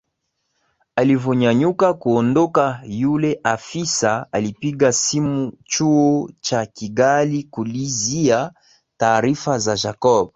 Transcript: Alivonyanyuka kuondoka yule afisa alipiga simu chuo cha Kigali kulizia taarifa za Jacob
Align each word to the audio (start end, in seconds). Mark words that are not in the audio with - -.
Alivonyanyuka 0.95 1.93
kuondoka 1.93 2.81
yule 2.85 3.39
afisa 3.43 4.27
alipiga 4.31 4.91
simu 4.91 5.51
chuo 5.65 6.29
cha 6.41 6.65
Kigali 6.65 7.43
kulizia 7.43 8.51
taarifa 8.97 9.57
za 9.59 9.75
Jacob 9.75 10.29